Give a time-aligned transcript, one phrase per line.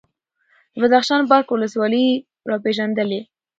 [0.73, 2.15] د بدخشان بارک ولسوالي یې
[2.51, 3.19] راپېژندلې،